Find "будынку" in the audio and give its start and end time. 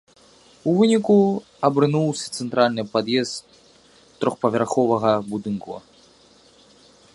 5.35-5.73